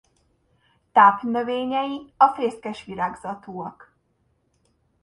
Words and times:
Tápnövényei 0.91 2.13
a 2.17 2.27
fészkesvirágzatúak. 2.33 3.95